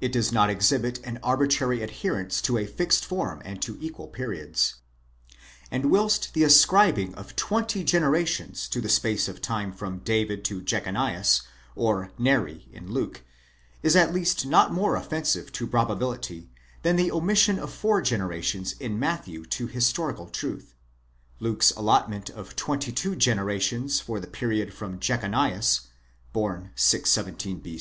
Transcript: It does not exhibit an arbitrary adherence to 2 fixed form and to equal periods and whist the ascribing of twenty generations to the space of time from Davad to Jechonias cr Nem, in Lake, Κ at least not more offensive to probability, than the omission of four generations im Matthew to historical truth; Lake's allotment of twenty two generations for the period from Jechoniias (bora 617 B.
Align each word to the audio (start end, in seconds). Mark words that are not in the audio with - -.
It 0.00 0.12
does 0.12 0.30
not 0.30 0.48
exhibit 0.48 1.04
an 1.04 1.18
arbitrary 1.24 1.82
adherence 1.82 2.40
to 2.42 2.52
2 2.56 2.66
fixed 2.68 3.04
form 3.04 3.42
and 3.44 3.60
to 3.62 3.76
equal 3.80 4.06
periods 4.06 4.76
and 5.72 5.86
whist 5.90 6.34
the 6.34 6.44
ascribing 6.44 7.16
of 7.16 7.34
twenty 7.34 7.82
generations 7.82 8.68
to 8.68 8.80
the 8.80 8.88
space 8.88 9.26
of 9.26 9.42
time 9.42 9.72
from 9.72 10.02
Davad 10.02 10.44
to 10.44 10.62
Jechonias 10.62 11.42
cr 11.74 12.12
Nem, 12.16 12.60
in 12.72 12.94
Lake, 12.94 13.24
Κ 13.82 13.96
at 13.96 14.14
least 14.14 14.46
not 14.46 14.72
more 14.72 14.94
offensive 14.94 15.50
to 15.54 15.66
probability, 15.66 16.48
than 16.82 16.94
the 16.94 17.10
omission 17.10 17.58
of 17.58 17.72
four 17.72 18.00
generations 18.02 18.76
im 18.78 19.00
Matthew 19.00 19.44
to 19.46 19.66
historical 19.66 20.28
truth; 20.28 20.76
Lake's 21.40 21.72
allotment 21.72 22.30
of 22.30 22.54
twenty 22.54 22.92
two 22.92 23.16
generations 23.16 23.98
for 23.98 24.20
the 24.20 24.28
period 24.28 24.72
from 24.72 25.00
Jechoniias 25.00 25.88
(bora 26.32 26.70
617 26.76 27.58
B. 27.58 27.80